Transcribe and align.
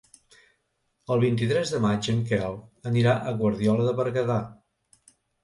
El 1.15 1.19
vint-i-tres 1.23 1.73
de 1.73 1.81
maig 1.83 2.09
en 2.15 2.23
Quel 2.31 2.57
anirà 2.93 3.15
a 3.17 3.35
Guardiola 3.43 3.87
de 3.91 3.95
Berguedà. 4.03 4.41